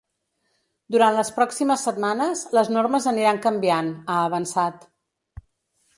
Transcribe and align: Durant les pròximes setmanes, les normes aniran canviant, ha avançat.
Durant 0.95 1.17
les 1.17 1.29
pròximes 1.35 1.83
setmanes, 1.89 2.43
les 2.59 2.73
normes 2.79 3.09
aniran 3.15 3.43
canviant, 3.47 3.95
ha 4.15 4.17
avançat. 4.31 4.93